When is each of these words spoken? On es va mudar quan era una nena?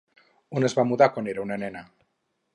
On 0.59 0.65
es 0.69 0.75
va 0.79 0.85
mudar 0.93 1.09
quan 1.17 1.31
era 1.35 1.45
una 1.45 1.61
nena? 1.67 1.87